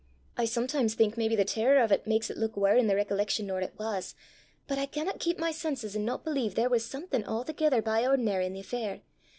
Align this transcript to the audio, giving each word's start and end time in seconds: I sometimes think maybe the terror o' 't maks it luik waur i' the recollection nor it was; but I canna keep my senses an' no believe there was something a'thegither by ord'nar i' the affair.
I 0.35 0.45
sometimes 0.45 0.95
think 0.95 1.15
maybe 1.15 1.35
the 1.35 1.45
terror 1.45 1.79
o' 1.79 1.85
't 1.85 2.07
maks 2.07 2.31
it 2.31 2.35
luik 2.39 2.57
waur 2.57 2.75
i' 2.75 2.81
the 2.83 2.95
recollection 2.95 3.45
nor 3.45 3.61
it 3.61 3.75
was; 3.77 4.15
but 4.65 4.79
I 4.79 4.87
canna 4.87 5.13
keep 5.19 5.37
my 5.37 5.51
senses 5.51 5.95
an' 5.95 6.05
no 6.05 6.17
believe 6.17 6.55
there 6.55 6.69
was 6.71 6.83
something 6.83 7.21
a'thegither 7.21 7.83
by 7.83 8.01
ord'nar 8.03 8.41
i' 8.41 8.49
the 8.49 8.61
affair. 8.61 9.01